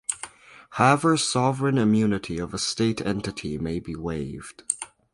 However, 0.71 1.15
sovereign 1.15 1.77
immunity 1.77 2.39
of 2.39 2.55
a 2.55 2.57
state 2.57 3.01
entity 3.05 3.59
may 3.59 3.79
be 3.79 3.95
waived. 3.95 4.63